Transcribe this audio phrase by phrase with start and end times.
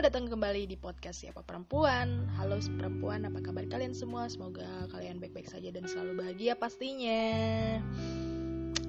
[0.00, 2.24] Selamat datang kembali di podcast Siapa Perempuan.
[2.40, 4.32] Halo perempuan, apa kabar kalian semua?
[4.32, 7.20] Semoga kalian baik-baik saja dan selalu bahagia pastinya.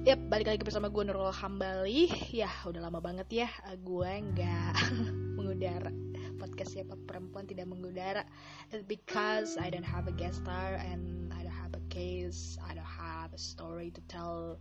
[0.08, 2.08] Yap, balik lagi bersama gue Nurul Hambali.
[2.32, 3.48] Ya, udah lama banget ya
[3.84, 4.72] Gue nggak
[5.36, 5.92] mengudara.
[6.40, 8.24] Podcast Siapa Perempuan tidak mengudara.
[8.72, 12.56] It's because I don't have a guest star And I don't have a case.
[12.64, 14.56] I don't have a story to tell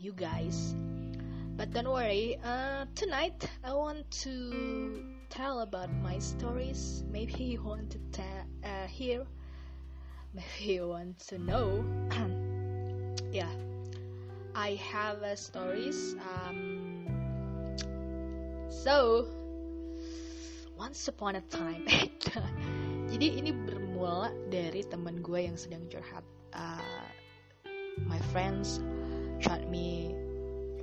[0.00, 0.72] you guys.
[1.60, 7.04] But don't worry, uh, tonight I want to tell about my stories.
[7.10, 9.24] Maybe you want to ta- uh, hear,
[10.34, 11.86] maybe you want to know.
[13.32, 13.50] yeah,
[14.54, 16.18] I have uh, stories.
[16.18, 17.06] Um,
[18.68, 19.30] so,
[20.76, 21.86] once upon a time,
[23.14, 26.26] jadi ini bermula dari teman gue yang sedang curhat.
[26.50, 27.06] Uh,
[28.02, 28.82] my friends
[29.38, 30.10] chat me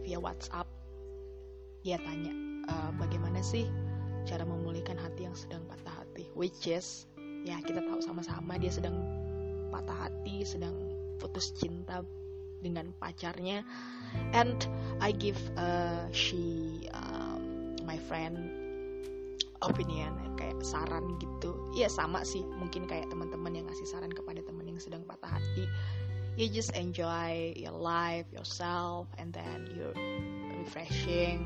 [0.08, 0.66] via WhatsApp
[1.86, 2.34] dia tanya
[2.68, 3.64] e, bagaimana sih
[4.28, 7.08] cara memulihkan hati yang sedang patah hati which is
[7.48, 9.00] ya kita tahu sama-sama dia sedang
[9.72, 10.76] patah hati sedang
[11.18, 12.06] putus cinta
[12.62, 13.62] dengan pacarnya.
[14.34, 14.58] And
[15.02, 18.38] I give uh, she um, my friend
[19.62, 21.58] opinion kayak saran gitu.
[21.74, 25.66] Ya sama sih mungkin kayak teman-teman yang ngasih saran kepada teman yang sedang patah hati.
[26.38, 29.90] You just enjoy your life yourself and then you
[30.62, 31.42] refreshing.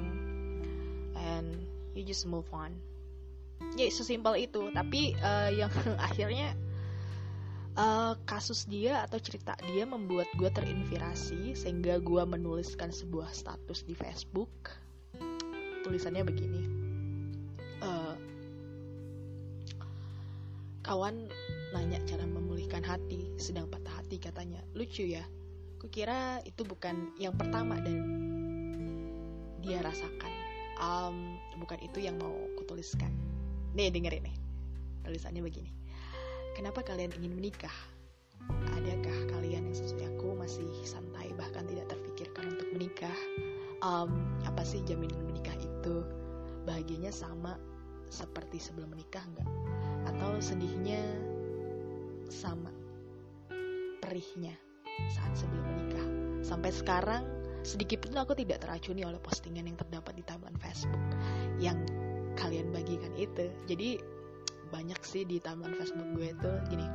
[1.16, 2.75] And you just move on.
[3.78, 4.72] Ya sesimpel itu.
[4.73, 5.72] Tapi uh, yang
[6.08, 6.56] akhirnya
[7.78, 13.95] uh, kasus dia atau cerita dia membuat gue terinspirasi sehingga gue menuliskan sebuah status di
[13.95, 14.52] Facebook.
[15.81, 16.62] Tulisannya begini.
[17.81, 18.16] Uh,
[20.86, 21.30] kawan
[21.72, 24.62] nanya cara memulihkan hati sedang patah hati katanya.
[24.73, 25.23] Lucu ya.
[25.81, 28.06] Kukira itu bukan yang pertama dan
[29.66, 30.30] dia rasakan
[30.81, 33.13] um, bukan itu yang mau kutuliskan.
[33.78, 34.35] Nih dengerin nih.
[35.06, 35.72] Tulisannya begini.
[36.57, 37.73] Kenapa kalian ingin menikah?
[38.75, 43.17] Adakah kalian yang sesuai aku masih santai bahkan tidak terpikirkan untuk menikah?
[43.81, 44.11] Um,
[44.44, 46.03] apa sih jaminan menikah itu?
[46.67, 47.57] Bahagianya sama
[48.11, 49.50] seperti sebelum menikah enggak
[50.11, 51.00] atau sedihnya
[52.27, 52.69] sama
[54.03, 54.53] perihnya
[55.13, 56.06] saat sebelum menikah?
[56.41, 61.03] Sampai sekarang sedikit pun aku tidak teracuni oleh postingan yang terdapat di timeline Facebook
[61.61, 61.77] yang
[62.35, 63.49] kalian bagikan itu.
[63.69, 64.01] Jadi
[64.72, 66.88] banyak sih di timeline Facebook gue itu gini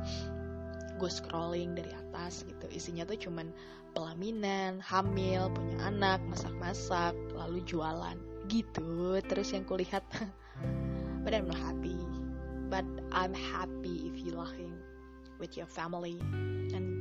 [0.97, 2.65] gue scrolling dari atas gitu.
[2.73, 3.53] Isinya tuh cuman
[3.93, 8.17] pelaminan hamil punya anak masak-masak lalu jualan
[8.49, 9.21] gitu.
[9.29, 10.03] Terus yang kulihat
[11.23, 11.95] but I'm not happy.
[12.67, 12.83] But
[13.15, 14.75] I'm happy if you laughing
[15.39, 16.19] with your family.
[16.75, 16.91] And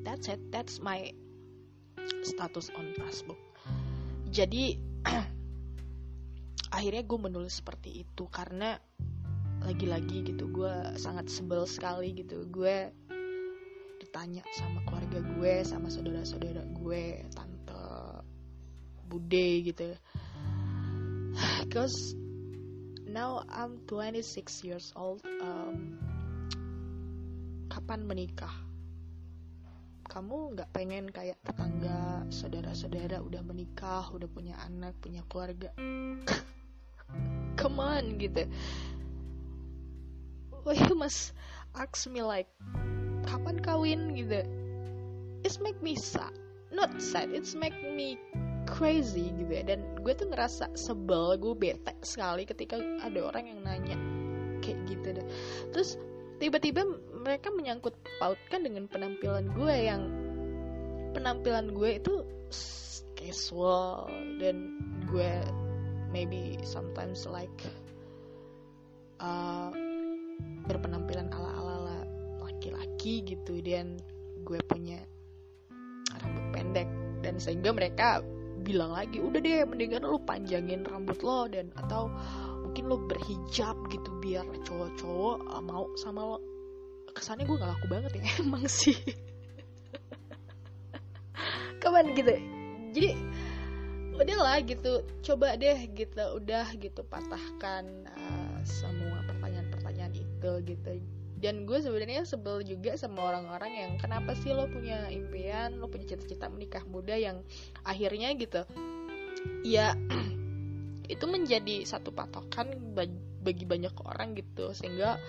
[0.00, 0.40] that's it.
[0.48, 1.12] That's my
[2.24, 3.38] status on Facebook.
[4.30, 4.76] Jadi
[6.76, 8.76] akhirnya gue menulis seperti itu karena
[9.62, 12.44] lagi-lagi gitu gue sangat sebel sekali gitu.
[12.50, 12.90] Gue
[14.02, 17.82] ditanya sama keluarga gue sama saudara-saudara gue tante
[19.06, 19.94] bude gitu.
[21.72, 22.14] Cause
[23.06, 25.96] now I'm 26 years old um,
[27.70, 28.65] kapan menikah
[30.16, 35.68] kamu nggak pengen kayak tetangga saudara-saudara udah menikah udah punya anak punya keluarga?
[37.60, 38.48] Come on gitu.
[40.64, 41.36] Oh you must
[41.76, 42.48] ask me like
[43.28, 44.40] kapan kawin gitu.
[45.44, 46.32] It's make me sad.
[46.72, 48.16] Not sad it's make me
[48.64, 49.68] crazy gitu ya.
[49.68, 54.00] Dan gue tuh ngerasa sebel gue bete sekali ketika ada orang yang nanya
[54.64, 55.26] kayak gitu deh.
[55.76, 56.00] Terus
[56.40, 56.88] tiba-tiba
[57.26, 60.02] mereka menyangkut pautkan dengan penampilan gue yang
[61.10, 62.14] penampilan gue itu
[63.18, 64.06] casual
[64.38, 64.78] dan
[65.10, 65.42] gue
[66.14, 67.66] maybe sometimes like
[69.18, 69.74] uh,
[70.70, 72.06] berpenampilan ala-ala
[72.38, 73.98] laki-laki gitu dan
[74.46, 75.02] gue punya
[76.22, 76.88] rambut pendek
[77.26, 78.22] dan sehingga mereka
[78.62, 82.06] bilang lagi udah deh mendingan lu panjangin rambut lo dan atau
[82.62, 86.55] mungkin lo berhijab gitu biar cowok-cowok uh, mau sama lo
[87.16, 88.96] kesannya gue gak laku banget ya emang sih.
[91.80, 92.36] Kapan gitu
[92.96, 93.12] jadi
[94.16, 100.90] udahlah gitu coba deh gitu udah gitu patahkan uh, semua pertanyaan-pertanyaan itu gitu.
[101.36, 106.16] Dan gue sebenarnya sebel juga sama orang-orang yang kenapa sih lo punya impian lo punya
[106.16, 107.44] cita-cita menikah muda yang
[107.84, 108.64] akhirnya gitu?
[109.60, 109.92] Ya
[111.12, 112.96] itu menjadi satu patokan
[113.44, 114.72] bagi banyak orang gitu.
[114.72, 115.20] Sehingga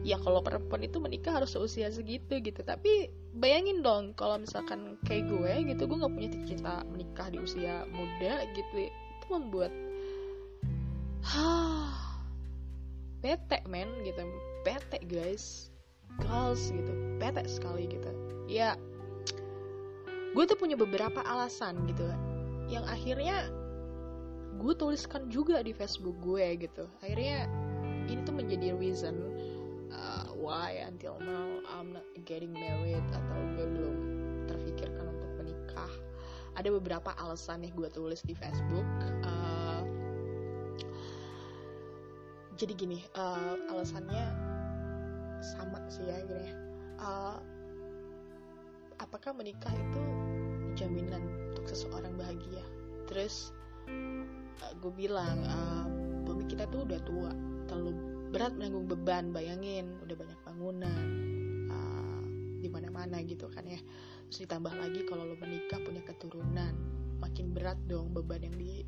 [0.00, 2.60] ya kalau perempuan itu menikah harus seusia segitu gitu.
[2.64, 7.84] Tapi bayangin dong kalau misalkan kayak gue gitu gue nggak punya cita-cita menikah di usia
[7.92, 8.88] muda gitu.
[8.88, 9.72] Itu membuat
[13.20, 14.22] bete men gitu.
[14.64, 15.68] Bete guys.
[16.18, 16.92] Girls gitu.
[17.20, 18.10] Bete sekali gitu.
[18.48, 18.74] Ya
[20.30, 22.08] gue tuh punya beberapa alasan gitu.
[22.70, 23.36] Yang akhirnya
[24.60, 26.88] gue tuliskan juga di Facebook gue gitu.
[27.04, 27.48] Akhirnya
[28.10, 29.16] ini tuh menjadi reason
[29.92, 33.96] uh, why until now I'm not getting married atau gue belum
[34.50, 35.92] terfikirkan untuk menikah.
[36.58, 38.86] Ada beberapa alasan yang gue tulis di Facebook.
[39.22, 39.82] Uh,
[42.58, 44.24] jadi gini uh, alasannya
[45.40, 46.50] sama sih ya gini.
[47.00, 47.40] Uh,
[49.00, 50.04] apakah menikah itu
[50.76, 52.60] jaminan untuk seseorang bahagia?
[53.08, 53.56] Terus
[54.60, 55.86] uh, gue bilang uh,
[56.28, 57.30] bumi kita tuh udah tua
[57.64, 61.06] terlalu berat menanggung beban bayangin udah banyak bangunan
[61.66, 62.22] uh,
[62.62, 63.82] di mana-mana gitu kan ya.
[64.30, 66.74] Terus ditambah lagi kalau lo menikah punya keturunan
[67.18, 68.86] makin berat dong beban yang di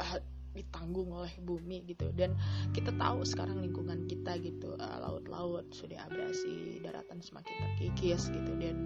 [0.00, 0.18] uh,
[0.56, 2.08] ditanggung oleh bumi gitu.
[2.16, 2.32] Dan
[2.72, 8.52] kita tahu sekarang lingkungan kita gitu uh, laut-laut sudah abrasi daratan semakin terkikis gitu.
[8.56, 8.76] Dan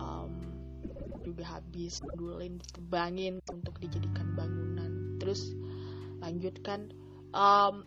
[0.00, 0.32] um,
[1.20, 5.20] juga habis dulin ditebangin untuk dijadikan bangunan.
[5.20, 5.52] Terus
[6.24, 6.88] lanjutkan
[7.36, 7.84] um,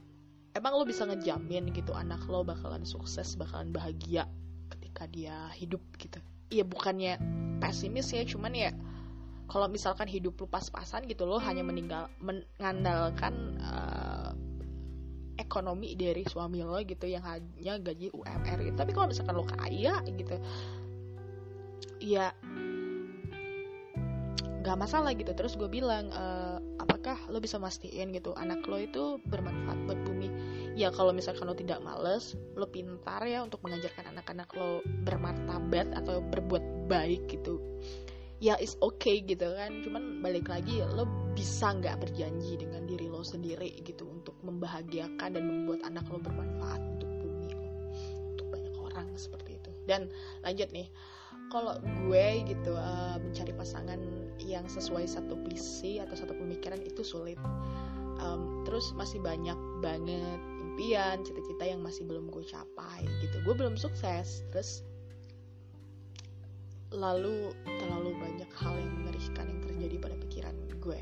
[0.58, 4.26] emang lo bisa ngejamin gitu anak lo bakalan sukses bakalan bahagia
[4.74, 6.18] ketika dia hidup gitu
[6.50, 7.22] iya bukannya
[7.62, 8.72] pesimis ya cuman ya
[9.48, 14.36] kalau misalkan hidup lu pas-pasan gitu lo hanya meninggal mengandalkan uh,
[15.38, 18.76] ekonomi dari suami lo gitu yang hanya gaji UMR gitu.
[18.76, 20.36] Tapi kalau misalkan lo kaya gitu,
[22.02, 22.34] ya
[24.66, 25.32] nggak masalah gitu.
[25.32, 26.26] Terus gue bilang, e,
[26.82, 29.78] apakah lo bisa mastiin gitu anak lo itu bermanfaat?
[30.78, 36.22] Ya kalau misalkan lo tidak males, lo pintar ya untuk mengajarkan anak-anak lo bermartabat atau
[36.22, 37.58] berbuat baik gitu.
[38.38, 39.82] Ya is okay gitu kan.
[39.82, 45.44] Cuman balik lagi lo bisa nggak berjanji dengan diri lo sendiri gitu untuk membahagiakan dan
[45.50, 47.66] membuat anak lo bermanfaat untuk bumi lo.
[48.38, 49.74] Untuk banyak orang seperti itu.
[49.90, 50.14] Dan
[50.46, 50.94] lanjut nih
[51.50, 51.74] kalau
[52.06, 53.98] gue gitu uh, mencari pasangan
[54.38, 57.42] yang sesuai satu visi atau satu pemikiran itu sulit.
[58.22, 63.42] Um, terus masih banyak banget impian cita-cita yang masih belum gue capai gitu.
[63.42, 64.86] Gue belum sukses terus
[66.94, 71.02] lalu terlalu banyak hal yang mengerikan yang terjadi pada pikiran gue.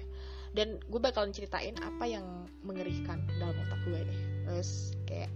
[0.55, 4.19] Dan gue bakalan ceritain apa yang mengerikan dalam otak gue nih.
[4.47, 5.31] Terus kayak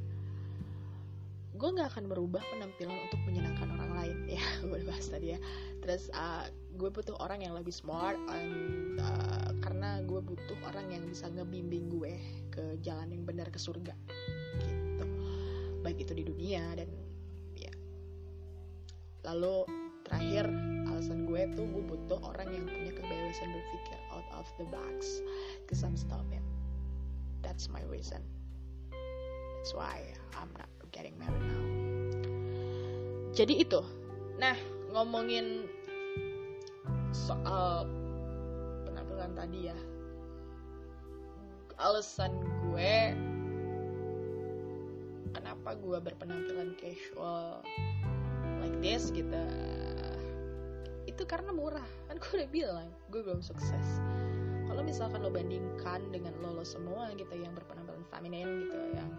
[1.60, 4.18] gue nggak akan merubah penampilan untuk menyenangkan orang lain.
[4.40, 5.40] Ya gue bahas tadi ya.
[5.84, 6.48] Terus uh,
[6.80, 11.92] gue butuh orang yang lebih smart and, uh, karena gue butuh orang yang bisa ngebimbing
[11.92, 12.16] gue
[12.48, 13.92] ke jalan yang benar ke surga
[14.64, 15.06] gitu.
[15.84, 16.88] Baik itu di dunia dan
[17.60, 17.72] ya.
[19.28, 19.68] Lalu
[20.08, 20.48] terakhir
[20.88, 25.20] alasan gue tuh gue butuh orang yang punya kebebasan berpikir out of the box
[25.68, 26.42] cause I'm stupid
[27.42, 28.24] that's my reason.
[29.58, 30.00] That's why
[30.36, 31.66] I'm not getting married now.
[33.36, 33.84] Jadi itu.
[34.40, 34.56] Nah
[34.96, 35.68] ngomongin
[37.30, 37.86] soal
[38.90, 39.78] penampilan tadi ya.
[41.78, 43.14] Alasan gue
[45.32, 47.62] kenapa gue berpenampilan casual
[48.66, 49.38] like this gitu.
[51.06, 51.86] Itu karena murah.
[52.10, 54.02] Kan gue udah bilang gue belum sukses.
[54.66, 59.10] Kalau misalkan lo bandingkan dengan lo lo semua gitu yang berpenampilan feminin gitu yang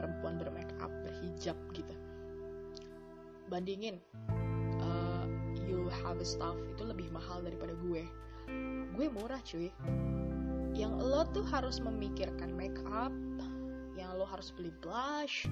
[0.00, 1.92] perempuan bermake up berhijab gitu.
[3.52, 4.00] Bandingin
[5.70, 8.02] you have stuff itu lebih mahal daripada gue.
[8.98, 9.70] Gue murah cuy.
[10.74, 13.14] Yang lo tuh harus memikirkan make up
[13.94, 15.44] yang lo harus beli blush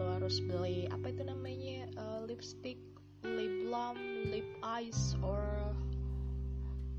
[0.00, 2.80] lo harus beli apa itu namanya uh, lipstick
[3.22, 5.70] lip balm, lip eyes, or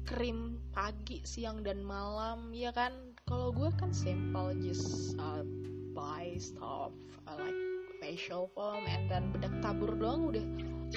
[0.07, 2.91] krim pagi, siang dan malam, ya kan?
[3.27, 5.43] Kalau gue kan simple, just uh,
[5.91, 6.91] buy stuff
[7.27, 7.59] uh, like
[8.01, 10.43] facial foam and then bedak tabur doang udah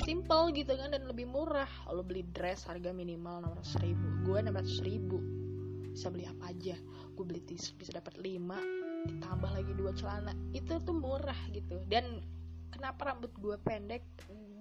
[0.04, 1.68] simple gitu kan dan lebih murah.
[1.88, 5.18] Lo beli dress harga minimal 600 ribu, gue 600 ribu.
[5.92, 6.76] Bisa beli apa aja.
[7.16, 10.34] Gue beli tisu bisa dapat 5 ditambah lagi dua celana.
[10.52, 11.80] Itu tuh murah gitu.
[11.88, 12.20] Dan
[12.68, 14.04] kenapa rambut gue pendek?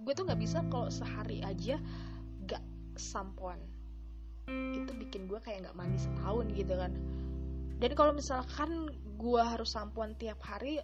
[0.05, 1.81] Gue tuh nggak bisa kalau sehari aja
[2.45, 2.63] gak
[2.95, 3.59] sampoan.
[4.47, 6.93] Itu bikin gue kayak nggak mandi setahun gitu kan.
[7.81, 8.87] Dan kalau misalkan
[9.19, 10.79] gue harus sampoan tiap hari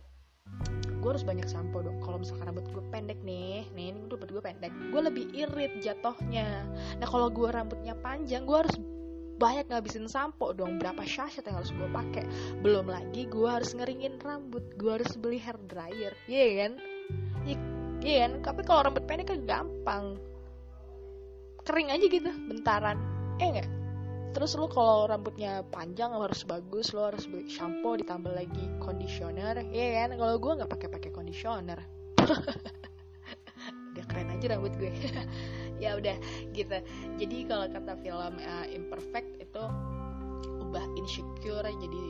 [1.01, 4.43] gue harus banyak sampo dong kalau misalkan rambut gue pendek nih nih ini rambut gue
[4.43, 6.63] pendek gue lebih irit jatohnya
[7.01, 8.77] nah kalau gue rambutnya panjang gue harus
[9.41, 12.23] banyak ngabisin sampo dong berapa sachet yang harus gue pakai
[12.61, 16.73] belum lagi gue harus ngeringin rambut gue harus beli hair dryer iya yeah, kan
[17.49, 17.57] ya,
[18.01, 18.31] Iya kan?
[18.41, 20.17] Tapi kalau rambut pendek kan gampang.
[21.61, 22.97] Kering aja gitu, bentaran.
[23.37, 23.69] Eh enggak?
[24.31, 29.59] Terus lo kalau rambutnya panjang lo harus bagus lo harus beli shampoo ditambah lagi conditioner.
[29.71, 30.15] Ya kan?
[30.15, 31.79] Kalau gue nggak pakai pakai conditioner.
[33.91, 34.91] Udah keren aja rambut gue.
[35.81, 36.13] Ya udah
[36.53, 36.77] gitu.
[37.17, 39.63] Jadi kalau kata film uh, imperfect itu
[40.61, 42.03] ubah insecure jadi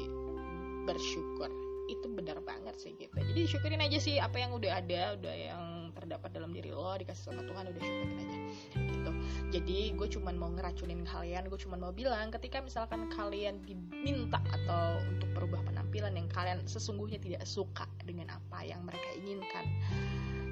[0.84, 1.48] bersyukur.
[1.88, 3.16] Itu benar banget sih gitu.
[3.16, 5.81] Jadi syukurin aja sih apa yang udah ada udah yang
[6.12, 8.40] terdapat dalam diri lo dikasih sama Tuhan udah syukurin aja.
[8.76, 9.12] Gitu.
[9.56, 15.00] Jadi gue cuman mau ngeracunin kalian gue cuman mau bilang ketika misalkan kalian diminta atau
[15.08, 19.64] untuk berubah penampilan yang kalian sesungguhnya tidak suka dengan apa yang mereka inginkan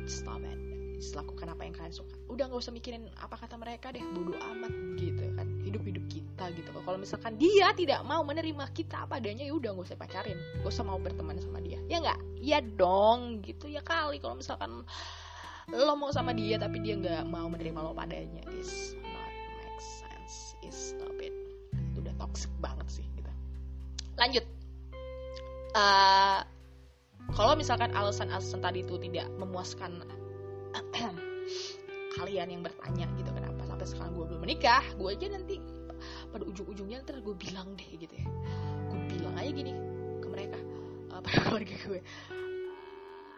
[0.08, 0.56] stop it.
[0.96, 2.16] Just lakukan apa yang kalian suka.
[2.32, 5.48] Udah nggak usah mikirin apa kata mereka deh bodoh amat gitu kan.
[5.64, 6.72] Hidup hidup kita gitu.
[6.72, 10.40] Kalau misalkan dia tidak mau menerima kita apa adanya ya udah nggak usah pacarin.
[10.64, 11.80] Gak usah mau berteman sama dia.
[11.88, 12.20] Ya nggak?
[12.40, 14.20] Ya dong gitu ya kali.
[14.20, 14.84] Kalau misalkan
[15.74, 18.42] lo mau sama dia tapi dia nggak mau menerima lo padanya.
[18.58, 20.58] Is not make sense.
[20.66, 21.34] Is stop it
[21.74, 23.32] itu udah toxic banget sih gitu.
[24.18, 24.46] Lanjut.
[25.78, 26.42] Uh,
[27.38, 30.02] kalau misalkan alasan-alasan tadi itu tidak memuaskan
[32.18, 35.62] kalian yang bertanya gitu kenapa sampai sekarang gue belum menikah gue aja nanti
[36.34, 38.28] pada ujung-ujungnya ntar gue bilang deh gitu ya.
[38.90, 39.74] Gue bilang aja gini
[40.20, 40.58] ke mereka
[41.14, 42.02] uh, pada keluarga gue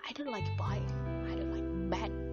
[0.01, 0.79] I don't like boy.
[1.27, 1.50] I don't
[1.91, 2.31] man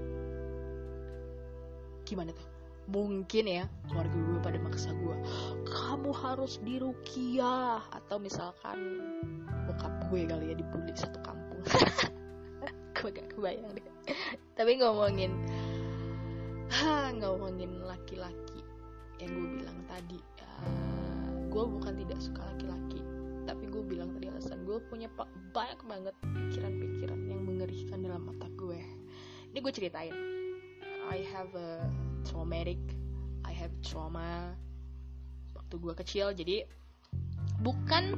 [2.08, 2.46] gimana tuh?
[2.88, 5.16] Mungkin ya keluarga gue pada maksa gue
[5.68, 7.84] kamu harus dirukiah.
[7.92, 8.78] Atau misalkan
[9.68, 11.60] bokap gue kali ya dibully satu kampung.
[12.98, 13.86] Gue gak kebayang deh.
[14.58, 15.30] Tapi ngomongin
[17.22, 18.62] ngomongin laki-laki
[19.18, 23.00] yang gue bilang tadi uh, gue bukan tidak suka laki-laki.
[23.46, 25.06] Tapi gue bilang tadi alasan gue punya
[25.54, 28.97] banyak banget pikiran-pikiran yang mengerikan dalam mata gue
[29.58, 30.14] ini gue ceritain.
[31.10, 31.82] I have a
[32.22, 32.78] traumatic
[33.42, 34.54] I have trauma
[35.58, 36.30] waktu gue kecil.
[36.30, 36.62] Jadi
[37.58, 38.14] bukan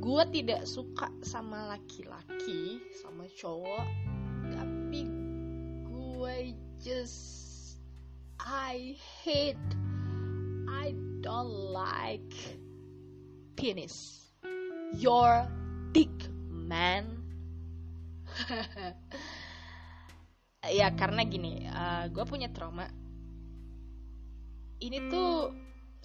[0.00, 3.84] gue tidak suka sama laki-laki sama cowok
[4.56, 5.04] tapi
[5.84, 7.76] gue just
[8.40, 9.60] I hate
[10.64, 12.32] I don't like
[13.60, 14.32] penis.
[14.96, 15.44] Your
[15.92, 17.20] dick man
[20.84, 22.84] ya karena gini uh, gue punya trauma.
[24.84, 25.48] Ini tuh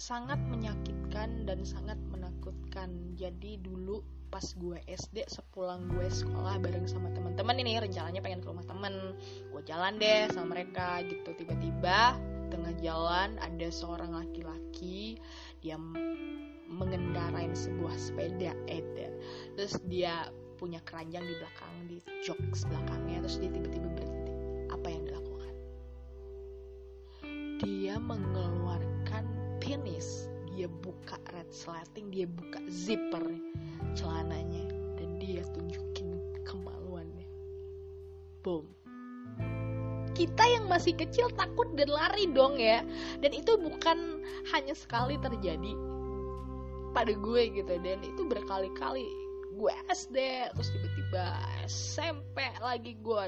[0.00, 3.12] sangat menyakitkan dan sangat menakutkan.
[3.12, 4.00] Jadi dulu
[4.32, 9.18] pas gue SD sepulang gue sekolah bareng sama teman-teman ini rencananya pengen ke rumah temen
[9.52, 11.36] gue jalan deh sama mereka gitu.
[11.36, 12.16] Tiba-tiba
[12.48, 15.20] tengah jalan ada seorang laki-laki
[15.60, 15.76] dia
[16.70, 19.12] mengendarai sebuah sepeda Eder
[19.54, 23.99] terus dia punya keranjang di belakang di jok belakangnya terus dia tiba-tiba
[27.60, 29.24] dia mengeluarkan
[29.60, 30.28] penis.
[30.50, 33.22] Dia buka red slating dia buka zipper
[33.96, 34.64] celananya.
[34.96, 37.28] Dan dia tunjukin kemaluannya.
[38.44, 38.68] Boom.
[40.12, 42.84] Kita yang masih kecil takut dan lari dong ya.
[43.20, 44.20] Dan itu bukan
[44.52, 45.72] hanya sekali terjadi
[46.92, 47.74] pada gue gitu.
[47.80, 49.08] Dan itu berkali-kali
[49.50, 50.16] gue SD
[50.54, 51.24] terus tiba-tiba
[51.66, 53.24] SMP lagi gue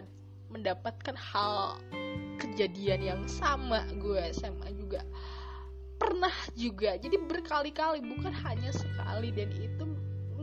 [0.54, 1.76] mendapatkan hal
[2.42, 5.06] kejadian yang sama gue SMA juga.
[6.02, 6.98] Pernah juga.
[6.98, 9.30] Jadi berkali-kali bukan hanya sekali.
[9.30, 9.86] Dan itu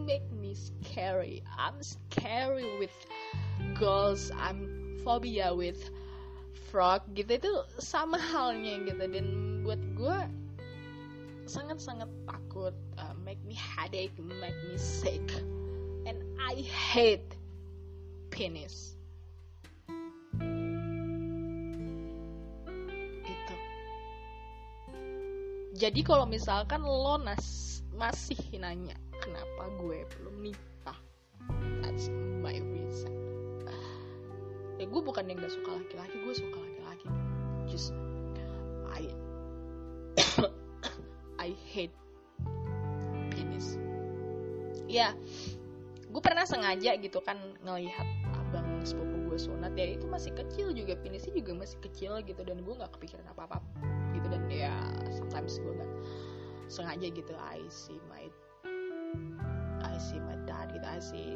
[0.08, 1.44] make me scary.
[1.60, 2.96] I'm scary with
[3.76, 4.32] girls.
[4.40, 5.92] I'm phobia with
[6.72, 7.36] frog gitu.
[7.36, 7.54] Itu
[7.84, 9.04] sama halnya gitu.
[9.12, 9.28] Dan
[9.68, 10.20] buat gue
[11.52, 12.76] sangat-sangat takut.
[12.96, 15.28] Uh, make me headache make me sick.
[16.08, 17.36] And I hate
[18.32, 18.99] penis
[25.80, 31.00] jadi kalau misalkan lo nas masih nanya kenapa gue belum nikah?
[31.80, 32.12] That's
[32.44, 33.16] my reason.
[34.76, 37.08] Ya gue bukan yang gak suka laki-laki gue suka laki-laki.
[37.72, 37.96] Just
[38.92, 39.08] I
[41.48, 41.96] I hate
[43.32, 43.80] penis.
[44.92, 45.16] Ya
[46.12, 49.72] gue pernah sengaja gitu kan ngelihat abang sepupu gue sunat.
[49.80, 53.48] Ya itu masih kecil juga penisnya juga masih kecil gitu dan gue nggak kepikiran apa
[53.48, 53.58] apa
[54.50, 54.74] ya
[55.14, 55.94] sometimes gue nggak
[56.70, 58.30] sengaja gitu I see my
[59.80, 61.28] I see my dad gitu I see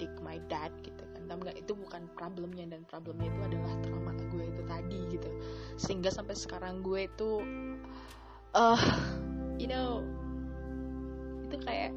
[0.00, 1.28] dick my dad gitu kan.
[1.28, 5.30] Tapi itu bukan problemnya dan problemnya itu adalah trauma gue itu tadi gitu.
[5.76, 7.44] Sehingga sampai sekarang gue itu
[8.56, 8.80] uh,
[9.60, 10.02] you know
[11.50, 11.92] itu kayak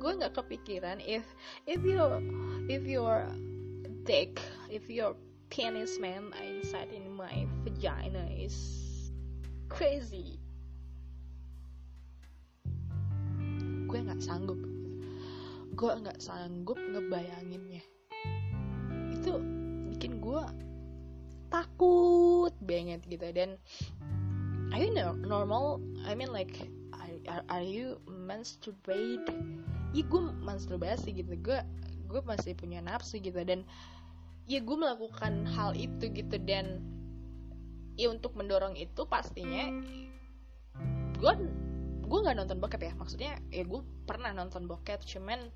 [0.00, 1.22] gue nggak kepikiran if
[1.68, 2.00] if you
[2.66, 3.28] if your
[4.08, 4.40] dick
[4.72, 5.14] if your
[5.52, 8.89] penis man inside in my vagina is
[9.70, 10.36] crazy.
[13.86, 14.58] Gue nggak sanggup.
[15.78, 17.80] Gue nggak sanggup ngebayanginnya.
[19.14, 19.38] Itu
[19.94, 20.42] bikin gue
[21.54, 23.30] takut banget gitu.
[23.30, 23.56] Dan
[24.74, 25.78] are you normal?
[26.02, 26.66] I mean like
[27.30, 29.24] are, are you masturbate?
[29.94, 31.38] Ya gue masturbasi gitu.
[31.38, 31.62] Gue
[32.10, 33.38] gue masih punya nafsu gitu.
[33.46, 33.62] Dan
[34.50, 36.36] ya gue melakukan hal itu gitu.
[36.42, 36.82] Dan
[37.98, 39.70] ya untuk mendorong itu pastinya
[41.20, 41.32] gue
[42.10, 42.92] gue nggak nonton bokep ya.
[42.98, 45.46] Maksudnya ya gue pernah nonton bokep cuman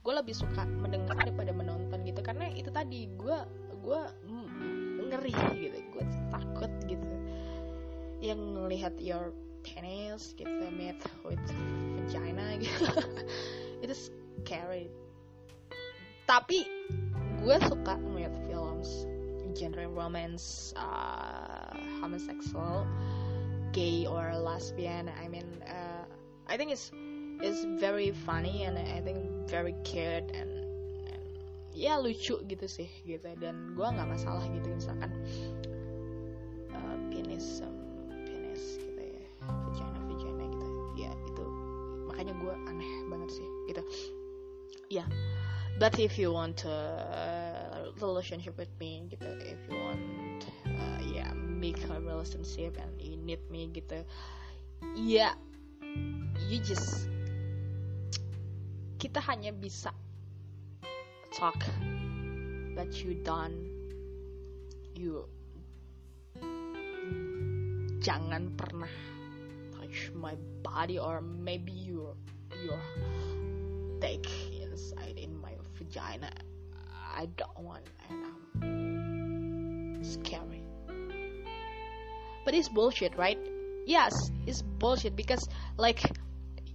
[0.00, 2.20] gue lebih suka mendengar daripada menonton gitu.
[2.20, 3.38] Karena itu tadi gue
[3.80, 4.00] gue
[5.06, 5.78] ngeri gitu.
[5.94, 6.04] Gue
[6.34, 7.06] takut gitu.
[8.18, 9.30] Yang ngelihat your
[9.62, 11.40] penis gitu met with
[11.94, 12.88] vagina gitu.
[13.84, 14.88] Itu scary.
[16.24, 16.64] Tapi
[17.40, 18.34] gue suka ngeliat
[19.60, 21.68] genre romance uh,
[22.00, 22.88] homosexual
[23.76, 26.04] gay or lesbian I mean uh,
[26.48, 26.90] I think it's
[27.40, 30.64] it's very funny and I think very cute and,
[31.12, 31.24] and
[31.76, 35.12] ya lucu gitu sih gitu dan gue nggak masalah gitu misalkan
[36.72, 37.76] uh, penis um,
[38.24, 41.44] penis gitu ya vagina vagina gitu ya itu
[42.08, 43.82] makanya gue aneh banget sih gitu
[44.88, 45.08] ya yeah.
[45.76, 47.49] but if you want a uh,
[48.02, 49.28] relationship with me gitu.
[49.44, 50.04] If you want
[50.66, 54.02] uh, yeah make a relationship and you need me gitu.
[54.96, 55.34] Ya yeah,
[56.48, 57.06] you just
[59.00, 59.92] kita hanya bisa
[61.36, 61.60] talk
[62.74, 63.54] but you done.
[64.96, 65.24] You
[68.00, 68.92] jangan pernah
[69.76, 70.32] touch my
[70.64, 72.16] body or maybe your
[72.64, 72.80] your
[74.00, 76.32] take inside in my vagina
[77.20, 80.64] I don't want and I'm scary.
[82.48, 83.36] But it's bullshit right?
[83.84, 85.44] Yes it's bullshit because
[85.76, 86.00] like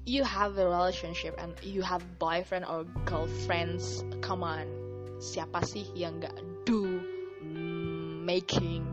[0.05, 4.05] you have a relationship and you have boyfriend or girlfriends.
[4.21, 4.69] Come on.
[5.17, 6.37] Siapa sih yang gak
[6.69, 7.01] do
[8.21, 8.85] making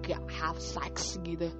[0.00, 1.52] gak have sex gitu?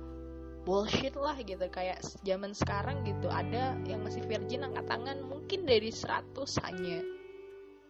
[0.64, 1.68] Bullshit lah gitu.
[1.68, 7.19] Kayak zaman sekarang gitu ada yang masih virgin angkat tangan mungkin dari 100 hanya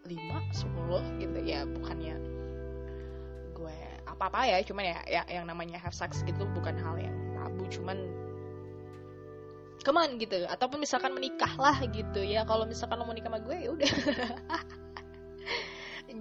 [0.07, 2.17] 5 10 gitu ya bukannya
[3.57, 7.65] gue apa-apa ya cuman ya, ya yang namanya have sex gitu bukan hal yang tabu
[7.69, 7.99] cuman
[9.81, 10.45] keman gitu.
[10.47, 13.91] Ataupun misalkan menikah lah gitu ya kalau misalkan lo mau nikah sama gue ya udah.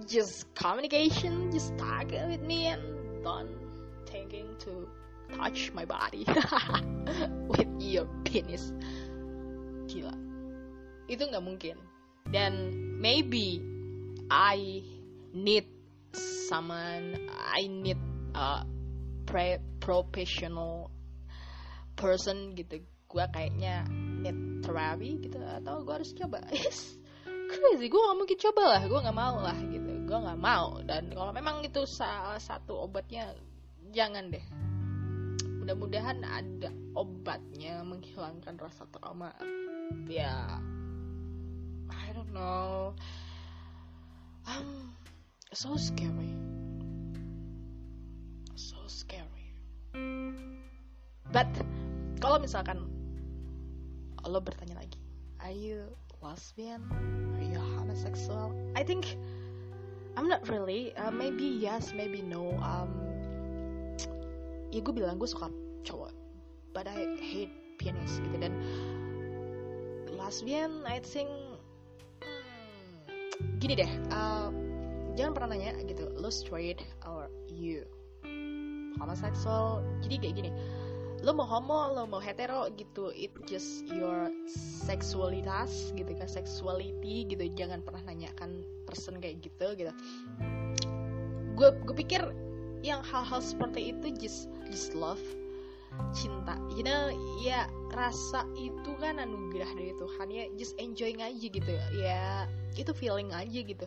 [0.06, 2.82] Just communication just talk with me and
[3.26, 3.50] don't
[4.06, 4.86] thinking to
[5.34, 6.22] touch my body.
[7.50, 8.70] With your penis.
[9.90, 10.14] Gila.
[11.10, 11.74] Itu nggak mungkin
[12.30, 13.58] dan maybe
[14.30, 14.86] I
[15.34, 15.66] need
[16.46, 17.98] someone I need
[18.34, 18.66] a
[19.26, 20.90] pre professional
[21.98, 22.82] person gitu.
[23.10, 26.42] Gue kayaknya need therapy gitu atau gue harus coba.
[26.54, 26.98] Yes.
[27.50, 29.90] Crazy gue gak mungkin coba lah gue gak mau lah gitu.
[30.06, 30.78] Gue gak mau.
[30.86, 33.34] Dan kalau memang itu salah satu obatnya
[33.90, 34.46] jangan deh.
[35.58, 39.34] Mudah-mudahan ada obatnya menghilangkan rasa trauma.
[40.06, 40.62] Ya
[42.30, 42.94] Know.
[44.46, 44.94] Um
[45.50, 46.30] so scary.
[48.54, 49.50] So scary.
[51.34, 51.50] But
[52.22, 52.86] kalau misalkan
[54.22, 55.00] lo bertanya lagi
[55.42, 55.90] are you
[56.22, 56.86] lesbian?
[57.34, 58.54] Are you homosexual?
[58.78, 59.18] I think
[60.14, 60.94] I'm not really.
[60.94, 62.54] Uh, maybe yes maybe no.
[62.62, 62.94] Um
[64.70, 65.50] ya gue bilang gue suka
[65.82, 66.14] cowok
[66.70, 67.50] but I hate
[67.82, 68.38] penis gitu.
[68.38, 68.54] Dan
[70.14, 71.26] lesbian I think
[73.60, 74.48] gini deh uh,
[75.14, 77.84] jangan pernah nanya gitu lo straight or you?
[78.98, 80.50] Homosexual jadi kayak gini
[81.20, 84.32] lo mau homo lo mau hetero gitu it just your
[84.80, 89.92] seksualitas gitu kan sexuality gitu jangan pernah nanyakan person kayak gitu gitu.
[91.60, 92.24] Gue gue pikir
[92.80, 95.20] yang hal-hal seperti itu just just love
[96.10, 96.58] cinta.
[96.74, 97.10] You know
[97.42, 100.44] ya rasa itu kan anugerah dari Tuhan ya.
[100.58, 101.74] Just enjoying aja gitu.
[101.94, 103.86] Ya itu feeling aja gitu.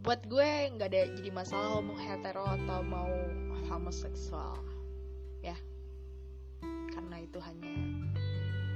[0.00, 3.10] Buat gue nggak ada jadi masalah mau hetero atau mau
[3.68, 4.56] homoseksual
[5.44, 5.56] ya.
[6.90, 7.72] Karena itu hanya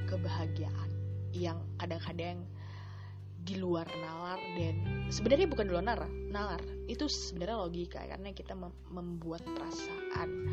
[0.08, 0.90] kebahagiaan
[1.34, 2.46] yang kadang-kadang
[3.44, 6.62] di luar nalar dan sebenarnya bukan di luar nalar, nalar.
[6.88, 10.48] Itu sebenarnya logika karena kita mem membuat perasaan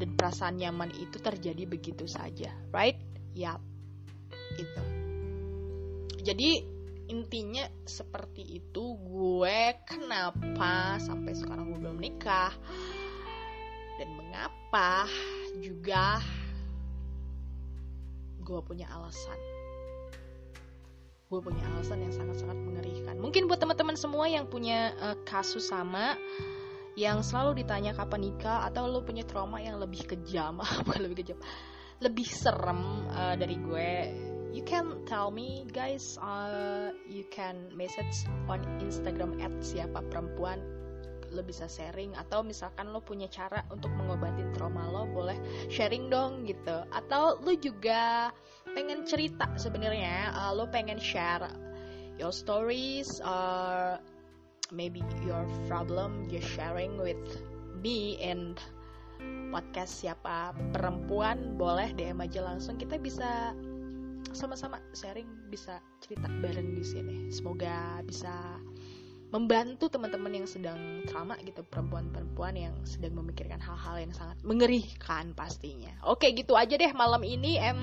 [0.00, 2.96] dan perasaan nyaman itu terjadi begitu saja, right?
[3.36, 3.60] Yap,
[4.56, 4.82] itu.
[6.24, 6.50] Jadi
[7.10, 12.54] intinya seperti itu gue kenapa sampai sekarang gue belum nikah
[13.98, 15.10] dan mengapa
[15.60, 16.24] juga
[18.40, 19.36] gue punya alasan?
[21.30, 23.20] Gue punya alasan yang sangat-sangat mengerikan.
[23.20, 26.18] Mungkin buat teman-teman semua yang punya uh, kasus sama
[26.98, 31.38] yang selalu ditanya kapan nikah atau lo punya trauma yang lebih kejam bukan lebih kejam
[32.00, 33.90] lebih serem uh, dari gue
[34.50, 40.58] you can tell me guys uh, you can message on Instagram at siapa perempuan
[41.30, 45.38] lo bisa sharing atau misalkan lo punya cara untuk mengobatin trauma lo boleh
[45.70, 46.82] sharing dong gitu.
[46.90, 48.34] Atau lo juga
[48.74, 51.46] pengen cerita sebenarnya uh, lo pengen share
[52.18, 53.96] your stories or
[54.72, 57.18] maybe your problem just sharing with
[57.82, 58.58] me and
[59.50, 62.78] podcast siapa perempuan boleh DM aja langsung.
[62.78, 63.52] Kita bisa
[64.30, 67.16] sama-sama sharing bisa cerita bareng di sini.
[67.34, 68.32] Semoga bisa
[69.30, 75.94] membantu teman-teman yang sedang trauma gitu perempuan-perempuan yang sedang memikirkan hal-hal yang sangat mengerikan pastinya.
[76.02, 77.58] Oke gitu aja deh malam ini.
[77.58, 77.78] Em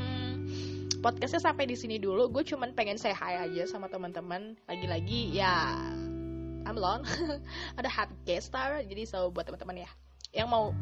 [1.00, 2.28] podcastnya sampai di sini dulu.
[2.32, 4.60] Gue cuman pengen say hi aja sama teman-teman.
[4.68, 5.78] Lagi-lagi ya
[6.68, 6.76] I'm
[7.80, 9.90] ada happy guest star jadi so buat teman-teman ya
[10.36, 10.76] yang mau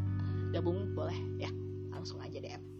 [0.49, 1.53] gabung boleh ya
[1.93, 2.75] langsung aja DM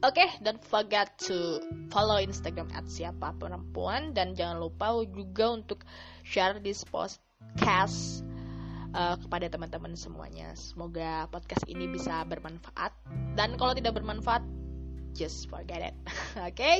[0.00, 1.60] Oke, okay, don't forget to
[1.92, 5.84] follow Instagram at siapa perempuan dan jangan lupa juga untuk
[6.24, 8.24] share this podcast
[8.96, 10.56] uh, kepada teman-teman semuanya.
[10.56, 12.96] Semoga podcast ini bisa bermanfaat
[13.36, 14.40] dan kalau tidak bermanfaat,
[15.12, 15.96] just forget it.
[16.48, 16.56] Oke?
[16.56, 16.78] okay?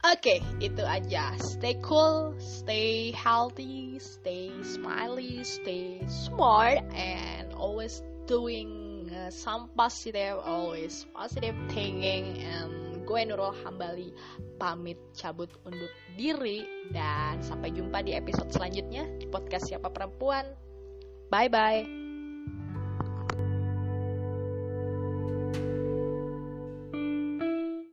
[0.00, 1.36] Oke, okay, itu aja.
[1.36, 11.04] Stay cool, stay healthy, stay smiley, stay smart, and always doing uh, some positive always
[11.12, 12.40] positive thinking.
[12.40, 14.16] And gue Nurul Hambali
[14.56, 16.64] pamit cabut undur diri
[16.96, 20.48] dan sampai jumpa di episode selanjutnya di podcast siapa perempuan.
[21.28, 21.99] Bye bye